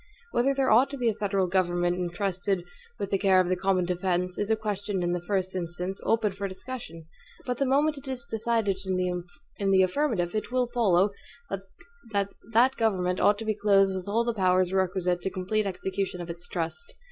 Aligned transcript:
Whether 0.31 0.55
there 0.55 0.71
ought 0.71 0.89
to 0.89 0.97
be 0.97 1.09
a 1.09 1.13
federal 1.13 1.45
government 1.45 1.95
intrusted 1.95 2.63
with 2.97 3.11
the 3.11 3.19
care 3.19 3.39
of 3.39 3.49
the 3.49 3.55
common 3.55 3.85
defense, 3.85 4.35
is 4.39 4.49
a 4.49 4.55
question 4.55 5.03
in 5.03 5.11
the 5.11 5.21
first 5.21 5.55
instance, 5.55 6.01
open 6.03 6.31
for 6.31 6.47
discussion; 6.47 7.05
but 7.45 7.59
the 7.59 7.67
moment 7.67 7.99
it 7.99 8.07
is 8.07 8.25
decided 8.25 8.79
in 8.87 8.95
the 9.75 9.83
affirmative, 9.83 10.33
it 10.33 10.51
will 10.51 10.71
follow, 10.73 11.11
that 12.11 12.29
that 12.51 12.77
government 12.77 13.19
ought 13.19 13.37
to 13.37 13.45
be 13.45 13.53
clothed 13.53 13.93
with 13.93 14.07
all 14.07 14.23
the 14.23 14.33
powers 14.33 14.73
requisite 14.73 15.21
to 15.21 15.29
complete 15.29 15.67
execution 15.67 16.19
of 16.19 16.31
its 16.31 16.47
trust. 16.47 16.95